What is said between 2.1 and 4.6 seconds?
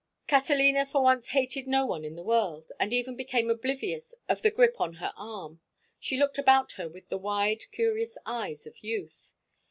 the world, and even became oblivious of the